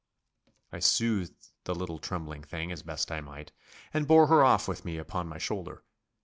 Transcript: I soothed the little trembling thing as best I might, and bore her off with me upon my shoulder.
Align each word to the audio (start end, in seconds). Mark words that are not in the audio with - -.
I 0.71 0.79
soothed 0.79 1.49
the 1.65 1.75
little 1.75 1.99
trembling 1.99 2.41
thing 2.41 2.71
as 2.71 2.81
best 2.81 3.11
I 3.11 3.21
might, 3.21 3.51
and 3.93 4.07
bore 4.07 4.25
her 4.25 4.43
off 4.43 4.67
with 4.67 4.83
me 4.83 4.97
upon 4.97 5.27
my 5.27 5.37
shoulder. 5.37 5.83